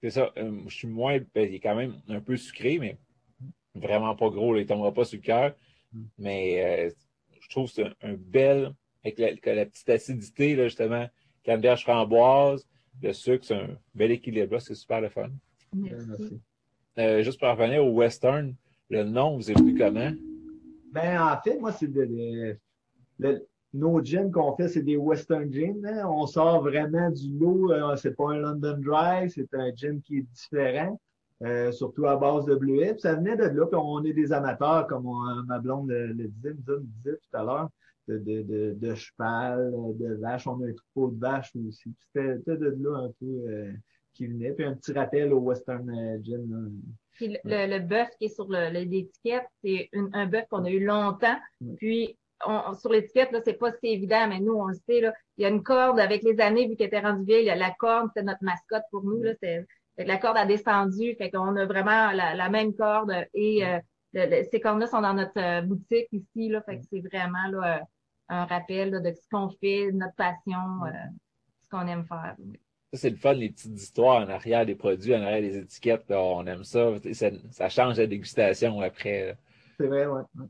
[0.02, 0.32] C'est ça.
[0.38, 1.18] euh, je suis moins.
[1.34, 2.98] ben, il est quand même un peu sucré, mais
[3.74, 4.54] vraiment pas gros.
[4.54, 5.54] Là, il tombera pas sur le cœur.
[5.92, 6.00] Mm.
[6.18, 6.90] Mais euh,
[7.40, 8.72] je trouve que c'est un, un bel.
[9.04, 11.06] Avec la, que la petite acidité, là, justement,
[11.42, 12.66] canneberge framboise,
[13.02, 14.58] le sucre, c'est un bel équilibre.
[14.60, 15.28] C'est super le fun.
[15.74, 16.40] Merci.
[16.98, 18.54] Euh, juste pour revenir au western,
[18.88, 20.12] le nom vous est venu comment?
[20.92, 22.56] Ben, en fait, moi, c'est de,
[23.18, 25.74] le- nos gins qu'on fait, c'est des Western gins.
[25.84, 26.06] hein.
[26.08, 27.72] On sort vraiment du lot.
[27.72, 30.98] euh, c'est pas un London Dry, c'est un gin qui est différent,
[31.42, 32.92] euh, surtout à base de bleuet.
[32.92, 36.06] Puis ça venait de là, puis on est des amateurs, comme on- ma blonde le,
[36.08, 37.68] le disait, me disait tout à l'heure,
[38.08, 40.46] de, de, de, de cheval, de vache.
[40.46, 41.92] On a un troupeau de vaches aussi.
[42.14, 43.72] C'était de là un peu euh,
[44.12, 44.52] qui venait.
[44.52, 46.44] Puis un petit rappel au Western euh, gin.
[46.50, 46.68] là.
[47.12, 50.84] Puis le, le, le bœuf qui est sur l'étiquette, c'est un bœuf qu'on a eu
[50.84, 51.36] longtemps.
[51.76, 55.14] Puis on, sur l'étiquette, là, c'est pas si évident, mais nous, on le sait, là,
[55.38, 58.08] il y a une corde avec les années, vu qu'elle était rendue vieille, la corde,
[58.08, 59.22] c'était notre mascotte pour nous.
[59.22, 59.64] Là, c'est,
[59.96, 63.64] fait que la corde a descendu, fait qu'on a vraiment la, la même corde et
[63.66, 63.78] euh,
[64.12, 67.46] le- le- ces cordes-là sont dans notre euh, boutique ici, là, fait que c'est vraiment
[67.50, 67.80] là, euh,
[68.28, 70.90] un rappel là, de ce qu'on fait, de notre passion, euh,
[71.62, 72.34] ce qu'on aime faire.
[72.92, 76.08] Ça, c'est le fun, les petites histoires en arrière des produits, en arrière des étiquettes.
[76.08, 76.90] là, on aime ça.
[77.12, 77.30] ça.
[77.50, 79.36] ça change la dégustation après.
[79.78, 80.22] C'est vrai, ouais.
[80.36, 80.46] ouais.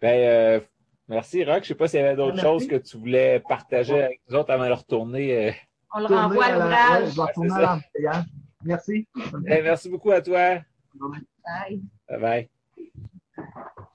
[0.00, 0.60] Ben, euh,
[1.08, 1.62] merci, Rock.
[1.64, 4.50] Je sais pas s'il y avait d'autres choses que tu voulais partager avec nous autres
[4.50, 5.54] avant de retourner.
[5.94, 7.10] On le renvoie à l'ouvrage.
[7.10, 7.66] je vais retourner c'est à ça.
[7.66, 8.24] l'embouteillage.
[8.64, 9.08] Merci.
[9.42, 10.58] Ben, merci beaucoup à toi.
[10.94, 11.80] Bye.
[12.08, 12.48] Bye bye.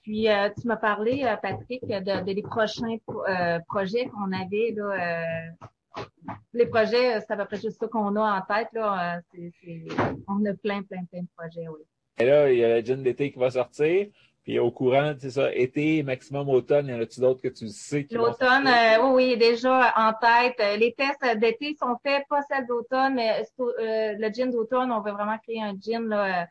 [0.03, 4.31] Puis, euh, tu m'as parlé, euh, Patrick, de, de les prochains pro- euh, projets qu'on
[4.31, 4.73] avait.
[4.75, 5.23] Là,
[5.97, 6.03] euh,
[6.53, 8.69] les projets, c'est à peu près juste ça qu'on a en tête.
[8.73, 9.19] Là,
[10.27, 11.81] on a plein, plein, plein de projets, oui.
[12.17, 14.07] Et là, il y a la gin d'été qui va sortir.
[14.43, 18.06] Puis au courant, c'est ça, été, maximum automne, y en a-tu d'autres que tu sais
[18.12, 20.56] L'automne, euh, oui, oui, déjà en tête.
[20.60, 25.02] Euh, Les tests d'été sont faits, pas celles d'automne, mais euh, le gin d'automne, on
[25.02, 26.45] veut vraiment créer un gin là, euh,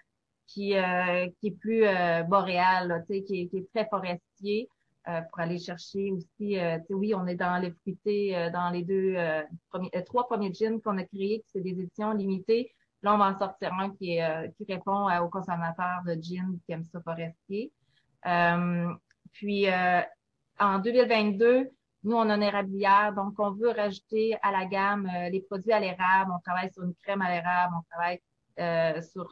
[0.47, 3.87] qui, euh, qui est plus euh, boréal, là, tu sais, qui, est- qui est très
[3.89, 4.69] forestier.
[5.09, 8.51] euh, pour aller chercher aussi, euh, tu sais, oui, on est dans le fruité, euh,
[8.51, 11.71] dans les deux euh, premiers, euh, trois premiers gins qu'on a créés, qui c'est des
[11.81, 12.73] éditions limitées.
[13.03, 16.59] Là, on va en sortir un qui, est, euh, qui répond aux consommateurs de gin
[16.67, 17.73] qui aiment ça forestier.
[18.27, 18.93] Euh,
[19.33, 20.01] puis, euh,
[20.59, 21.71] en 2022,
[22.05, 25.81] nous, on a une érablière, donc on veut rajouter à la gamme les produits à
[25.81, 26.31] l'érable.
[26.35, 29.31] On travaille sur une crème à l'érable, on travaille sur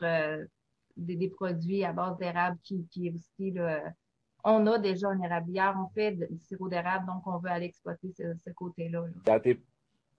[0.97, 3.55] des, produits à base d'érable qui, qui est aussi
[4.49, 8.13] on a déjà une érablière, on fait du sirop d'érable, donc on veut aller exploiter
[8.13, 9.05] ce, côté-là.
[9.25, 9.61] Dans tes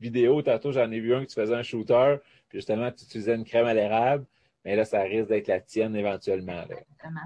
[0.01, 2.17] vidéos, tantôt, j'en ai vu un que tu faisais un shooter,
[2.49, 4.25] puis justement, tu utilisais une crème à l'érable,
[4.65, 6.61] mais là, ça risque d'être la tienne éventuellement.
[6.63, 7.21] Exactement.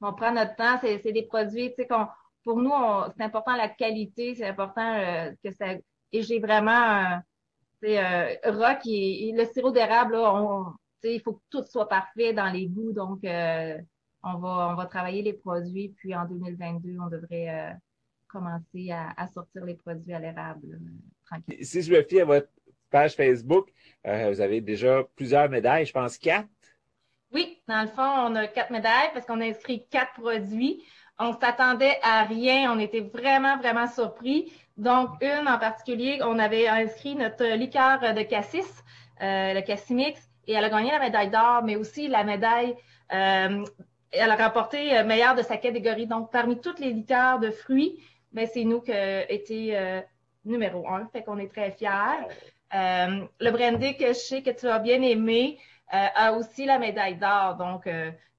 [0.00, 2.06] On prend notre temps, c'est des produits, tu sais, qu'on,
[2.44, 2.72] pour nous,
[3.16, 5.74] c'est important la qualité, c'est important euh, que ça.
[6.12, 7.20] Et j'ai vraiment,
[7.82, 10.72] c'est euh, rock et, le sirop d'érable, là,
[11.04, 13.78] il faut que tout soit parfait dans les goûts, donc euh,
[14.22, 17.72] on va, on va travailler les produits, puis en 2022, on devrait euh,
[18.28, 20.78] commencer à, sortir les produits à l'érable.
[21.32, 22.48] Euh, si je me fie à votre
[22.90, 23.72] page Facebook,
[24.06, 26.48] euh, vous avez déjà plusieurs médailles, je pense quatre.
[27.32, 30.82] Oui, dans le fond, on a quatre médailles parce qu'on a inscrit quatre produits.
[31.18, 32.72] On s'attendait à rien.
[32.72, 34.52] On était vraiment, vraiment surpris.
[34.76, 38.84] Donc, une en particulier, on avait inscrit notre liqueur de cassis,
[39.20, 42.76] le cassimix, et elle a gagné la médaille d'or, mais aussi la médaille
[44.10, 46.06] elle a remporté euh, meilleure de sa catégorie.
[46.06, 50.00] Donc, parmi toutes les liqueurs de fruits, ben, c'est nous qui avons euh,
[50.44, 51.06] numéro un.
[51.12, 51.88] Fait qu'on est très fiers.
[52.74, 55.58] Euh, le brandy que je sais que tu as bien aimé
[55.90, 57.56] a aussi la médaille d'or.
[57.56, 57.88] Donc,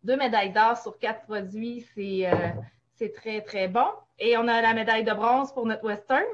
[0.03, 2.29] deux médailles d'or sur quatre produits, c'est
[2.95, 3.87] c'est très, très bon.
[4.19, 6.25] Et on a la médaille de bronze pour notre western.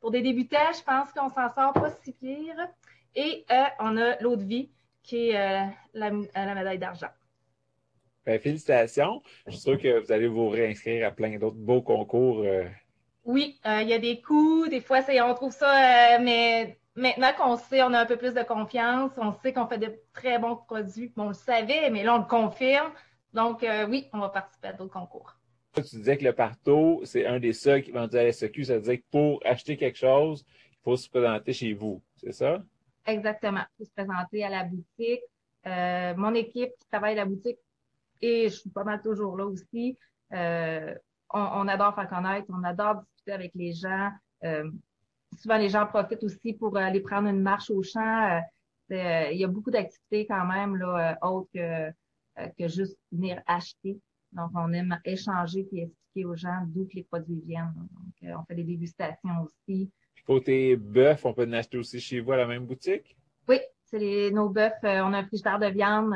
[0.00, 2.56] Pour des débutants, je pense qu'on s'en sort pas si pire.
[3.14, 3.44] Et
[3.78, 4.70] on a l'eau de vie
[5.02, 7.10] qui est la médaille d'argent.
[8.26, 9.22] Ben, félicitations.
[9.46, 12.40] Je suis sûr que vous allez vous réinscrire à plein d'autres beaux concours.
[12.40, 12.64] Euh.
[13.24, 14.68] Oui, euh, il y a des coûts.
[14.68, 18.34] Des fois, on trouve ça, euh, mais maintenant qu'on sait, on a un peu plus
[18.34, 19.12] de confiance.
[19.16, 21.12] On sait qu'on fait de très bons produits.
[21.16, 22.90] on le savait, mais là, on le confirme.
[23.32, 25.36] Donc, oui, on va participer à d'autres concours.
[25.74, 28.64] Tu disais que le parto, c'est un des seuls qui vendent à la SEQ.
[28.64, 32.02] Ça veut dire que pour acheter quelque chose, il faut se présenter chez vous.
[32.16, 32.60] C'est ça?
[33.06, 33.60] Exactement.
[33.60, 35.22] Il faut se présenter à la boutique.
[36.18, 37.58] mon équipe qui travaille à la boutique
[38.20, 39.96] et je suis pas mal toujours là aussi.
[40.32, 40.94] Euh,
[41.32, 44.10] on, adore faire connaître, on adore discuter avec les gens.
[45.32, 48.40] Euh, souvent, les gens profitent aussi pour aller prendre une marche au champ.
[48.92, 51.90] Euh, il y a beaucoup d'activités quand même là, autres que,
[52.58, 53.98] que juste venir acheter.
[54.32, 57.72] Donc, on aime échanger et expliquer aux gens d'où les produits viennent.
[57.76, 59.90] Donc, on fait des dégustations aussi.
[60.26, 63.16] Côté bœuf, on peut en acheter aussi chez vous à la même boutique?
[63.48, 64.72] Oui, c'est nos bœufs.
[64.82, 66.14] on a un frigidaire de viande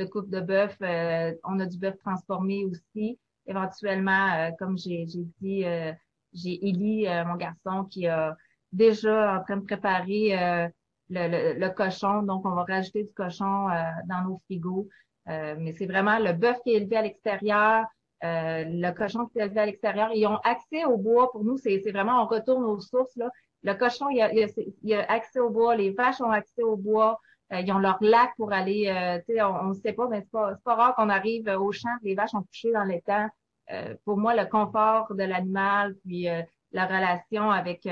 [0.00, 0.76] de coupe de bœuf.
[0.82, 3.18] Euh, on a du bœuf transformé aussi.
[3.46, 5.92] Éventuellement, euh, comme j'ai dit, euh,
[6.32, 8.36] j'ai Élie, mon garçon, qui a
[8.72, 10.70] déjà en train de préparer
[11.08, 12.22] le, cochon.
[12.22, 13.68] Donc, on va rajouter du cochon
[14.06, 14.88] dans nos frigos.
[15.26, 17.86] mais c'est vraiment le bœuf qui est élevé à l'extérieur,
[18.22, 20.10] le cochon qui est élevé à l'extérieur.
[20.14, 21.30] Ils ont accès au bois.
[21.32, 23.16] Pour nous, c'est vraiment, on retourne aux sources.
[23.16, 23.30] Là.
[23.62, 25.76] Le cochon, il a, il a accès au bois.
[25.76, 27.20] Les vaches ont accès au bois.
[27.52, 30.20] Euh, ils ont leur lac pour aller, euh, tu sais, on ne sait pas, mais
[30.20, 33.28] c'est pas, pas rare qu'on arrive au champ, les vaches ont couché dans l'étang.
[33.72, 36.26] Euh, pour moi, le confort de l'animal, puis
[36.72, 37.86] la relation avec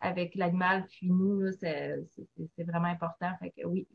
[0.00, 1.96] avec l'animal, puis nous, c'est
[2.58, 3.30] vraiment important.
[3.40, 3.86] Fait que oui,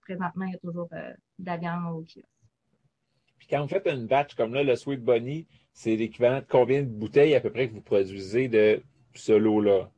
[0.00, 2.24] présentement, il y a toujours de la viande au kiosque.
[3.38, 6.82] Puis quand vous faites une batch comme là, le Sweet Bunny, c'est l'équivalent de combien
[6.82, 8.82] de bouteilles à peu près que vous produisez de
[9.14, 9.90] ce lot-là?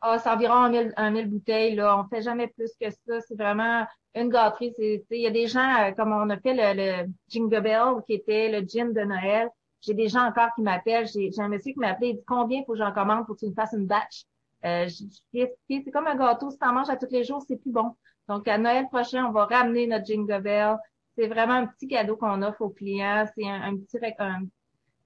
[0.00, 1.74] Ah, c'est environ 1000, bouteilles.
[1.74, 1.98] Là.
[1.98, 3.20] On fait jamais plus que ça.
[3.20, 4.74] C'est vraiment une gâterie.
[4.78, 8.14] Il y a des gens, euh, comme on a fait le, le Jingle Bell, qui
[8.14, 9.48] était le gin de Noël.
[9.80, 11.06] J'ai des gens encore qui m'appellent.
[11.06, 12.10] J'ai un monsieur qui m'a appelé.
[12.10, 14.24] Il dit combien faut que j'en commande pour que tu me fasses une batch?
[14.64, 16.50] Euh, c'est comme un gâteau.
[16.50, 17.94] Si tu en manges à tous les jours, c'est plus bon.
[18.28, 20.76] Donc, à Noël prochain, on va ramener notre Jingle Bell.
[21.16, 23.24] C'est vraiment un petit cadeau qu'on offre aux clients.
[23.34, 23.98] C'est un, petit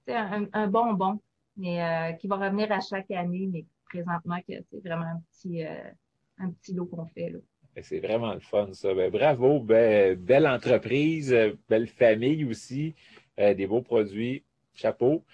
[0.09, 1.21] un, un, bonbon
[1.57, 3.49] mais euh, qui va revenir à chaque année.
[3.51, 5.91] Mais présentement c'est vraiment un petit, euh,
[6.39, 7.35] un petit lot qu'on fait.
[7.81, 8.93] C'est vraiment le fun, ça.
[8.95, 11.35] Ben, bravo, ben, belle entreprise,
[11.69, 12.95] belle famille aussi,
[13.39, 14.45] euh, des beaux produits.
[14.75, 15.25] Chapeau.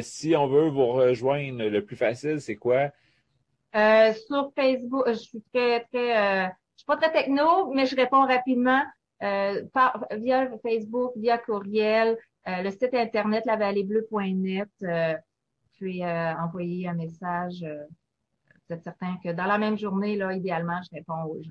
[0.00, 2.90] si on veut vous rejoindre, le plus facile, c'est quoi?
[3.74, 8.82] sur Facebook, je suis très, très, je suis pas très techno, mais je réponds rapidement
[9.72, 14.68] par, via Facebook, via courriel, le site internet lavalleybleu.net
[15.82, 17.62] puis euh, envoyer un message.
[17.64, 17.84] Euh,
[18.68, 21.50] vous êtes certain que dans la même journée, là, idéalement, je réponds aux gens.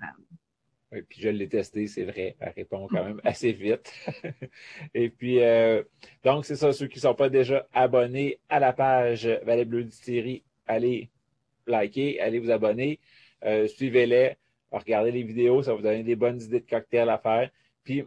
[0.91, 3.93] Oui, puis je l'ai testé, c'est vrai, elle répond quand même assez vite.
[4.93, 5.83] Et puis, euh,
[6.23, 9.85] donc, c'est ça, ceux qui ne sont pas déjà abonnés à la page Vallée Bleue
[9.85, 11.09] Distillerie, allez
[11.65, 12.99] liker, allez vous abonner,
[13.67, 14.35] suivez-les,
[14.71, 17.49] regardez les vidéos, ça va vous donner des bonnes idées de cocktails à faire.
[17.83, 18.03] Puis,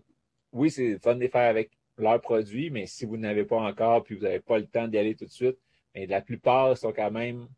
[0.52, 4.04] oui, c'est fun de les faire avec leurs produits, mais si vous n'avez pas encore,
[4.04, 5.58] puis vous n'avez pas le temps d'y aller tout de suite,
[5.94, 7.48] mais la plupart sont quand même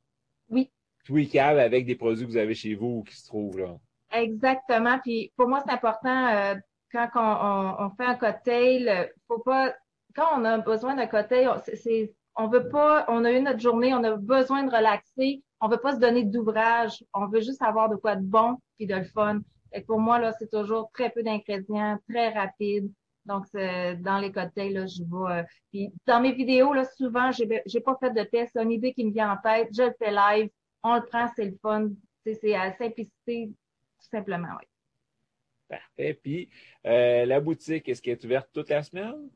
[0.49, 0.71] Oui.
[1.05, 3.79] Tweakable avec des produits que vous avez chez vous ou qui se trouvent là.
[4.13, 4.99] Exactement.
[5.01, 6.55] Puis pour moi, c'est important euh,
[6.93, 9.75] quand on, on, fait un cocktail, faut pas
[10.15, 13.95] quand on a besoin d'un cocktail, c'est on veut pas, on a eu notre journée,
[13.95, 17.89] on a besoin de relaxer, on veut pas se donner d'ouvrage, on veut juste avoir
[17.89, 19.41] de quoi de bon puis de le fun.
[19.73, 22.91] Et pour moi là, c'est toujours très peu d'ingrédients, très rapide.
[23.25, 25.41] Donc dans les cocktails là, je vais.
[25.41, 25.43] Euh,
[25.73, 28.93] puis dans mes vidéos là, souvent j'ai j'ai pas fait de test, c'est une idée
[28.93, 30.49] qui me vient en tête, je le fais live,
[30.83, 31.89] on le prend, c'est le fun,
[32.25, 33.51] c'est à la simplicité
[34.07, 34.67] tout simplement, oui.
[35.69, 36.19] Parfait.
[36.23, 36.49] Puis
[36.87, 39.29] euh, la boutique, est-ce qu'elle est ouverte toute la semaine?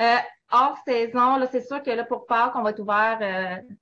[0.00, 0.16] Euh,
[0.50, 3.74] hors saison, là, c'est sûr que là, pour Pâques, on va être ouvert euh,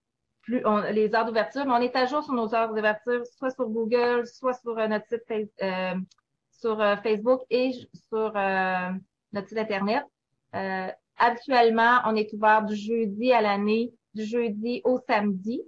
[0.43, 3.69] plus les heures d'ouverture, mais on est à jour sur nos heures d'ouverture, soit sur
[3.69, 5.53] Google, soit sur notre site
[6.51, 7.73] sur Facebook et
[8.11, 8.33] sur
[9.33, 10.05] notre site Internet.
[11.17, 15.63] habituellement, on est ouvert du jeudi à l'année, du jeudi au samedi.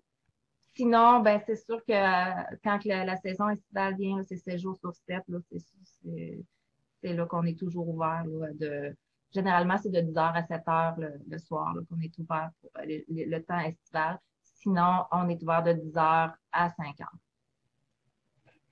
[0.75, 1.93] Sinon, ben c'est sûr que
[2.63, 5.23] quand la, saison estivale vient, c'est 7 jours sur 7,
[7.03, 8.95] c'est là qu'on est toujours ouvert de
[9.33, 10.95] Généralement, c'est de 10h à 7h
[11.27, 14.19] le, soir qu'on est ouvert pour le, temps estival.
[14.43, 17.07] Sinon, on est ouvert de 10h à 5h.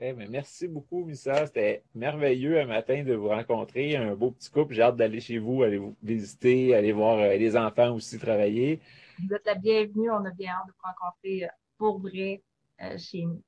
[0.03, 1.47] Eh bien, merci beaucoup, Missa.
[1.47, 3.97] C'était merveilleux un matin de vous rencontrer.
[3.97, 4.75] Un beau petit couple.
[4.75, 8.81] J'ai hâte d'aller chez vous, aller vous visiter, aller voir euh, les enfants aussi travailler.
[9.19, 10.11] Vous êtes la bienvenue.
[10.11, 11.49] On a bien hâte de vous rencontrer euh,
[11.81, 12.43] pour vrai
[12.83, 13.43] euh, chez nous.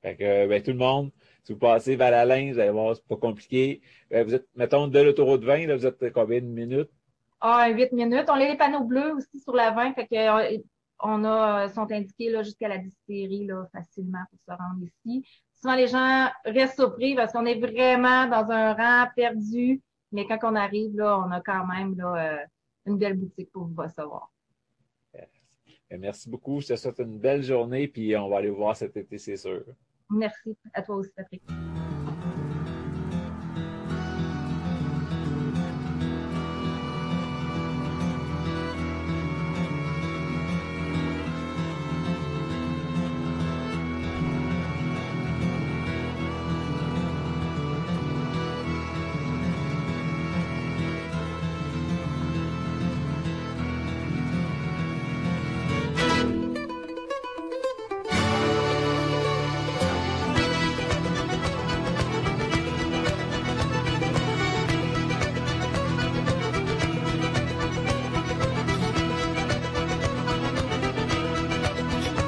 [0.00, 1.10] Fait que, ben, tout le monde,
[1.44, 3.82] si vous passez vers la ligne, vous allez voir, c'est pas compliqué.
[4.14, 6.90] Euh, vous êtes, mettons, de l'autoroute 20, là, vous êtes combien de minutes?
[7.38, 8.24] Ah, 8 minutes.
[8.28, 10.58] On a les panneaux bleus aussi sur la 20, fait que, euh,
[11.00, 15.26] on a, sont indiqués, là, jusqu'à la distillerie, là, facilement pour se rendre ici.
[15.60, 20.38] Souvent, les gens restent surpris parce qu'on est vraiment dans un rang perdu, mais quand
[20.44, 22.44] on arrive, là, on a quand même, là, euh,
[22.86, 24.30] une belle boutique pour vous recevoir.
[25.90, 26.60] Ben, merci beaucoup.
[26.60, 29.64] Je te souhaite une belle journée, puis on va aller voir cet été, c'est sûr.
[30.08, 31.42] Merci à toi aussi, Patrick.